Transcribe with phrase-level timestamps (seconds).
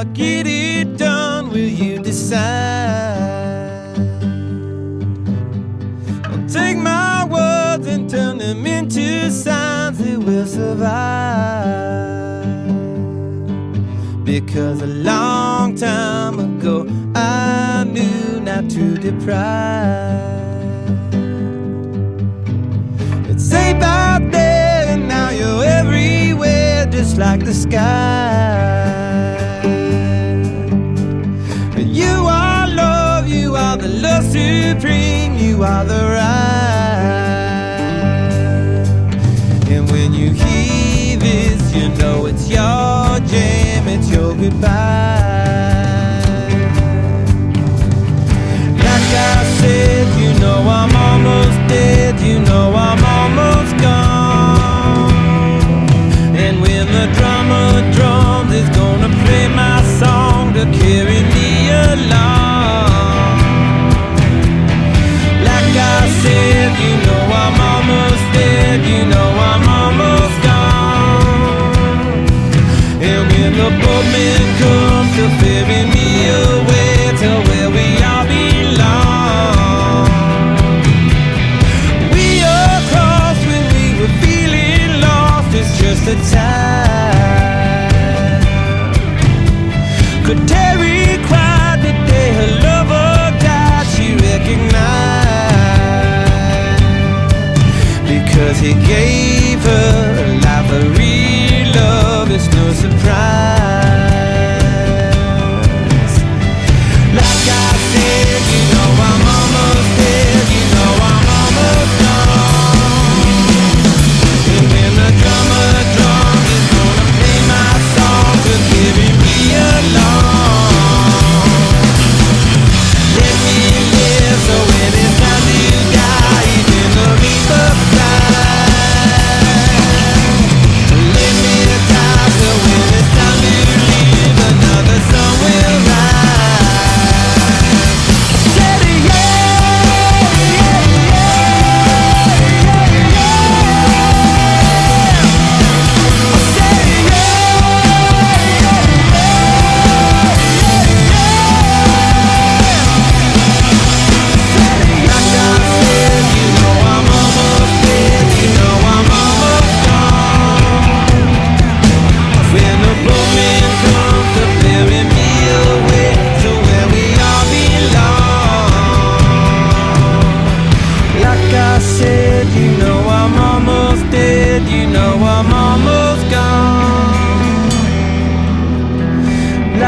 [0.00, 2.38] or get it done, will you decide?
[6.24, 11.74] I'll take my words and turn them into signs that will survive.
[14.24, 20.18] Because a long time ago, I knew not to deprive.
[23.28, 28.39] It's safe out there, and now you're everywhere, just like the sky.
[35.60, 37.20] You are the right.
[39.68, 44.79] And when you hear this, you know it's your jam, it's your goodbye.
[98.50, 101.09] Because he gave her a life of real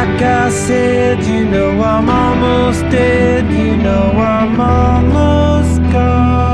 [0.00, 6.49] like I said, you know I'm almost dead, you know I'm almost gone.